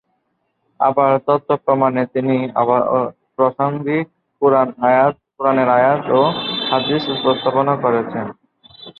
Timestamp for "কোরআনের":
4.41-5.69